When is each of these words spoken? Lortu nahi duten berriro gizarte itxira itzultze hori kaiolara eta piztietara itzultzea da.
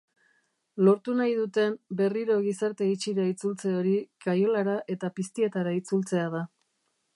Lortu 0.85 1.13
nahi 1.19 1.35
duten 1.39 1.75
berriro 1.99 2.37
gizarte 2.47 2.89
itxira 2.95 3.27
itzultze 3.33 3.75
hori 3.81 3.95
kaiolara 4.27 4.81
eta 4.97 5.13
piztietara 5.19 5.79
itzultzea 5.83 6.29
da. 6.39 6.45